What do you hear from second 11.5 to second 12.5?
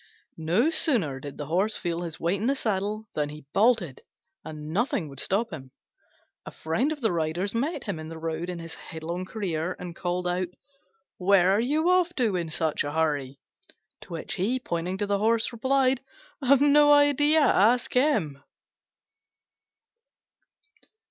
are you off to in